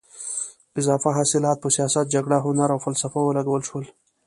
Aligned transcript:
اضافه 0.79 1.09
حاصلات 1.17 1.57
په 1.61 1.69
سیاست، 1.75 2.05
جګړه، 2.13 2.37
هنر 2.45 2.69
او 2.75 2.79
فلسفه 2.85 3.19
ولګول 3.23 3.61
شول. 3.69 3.85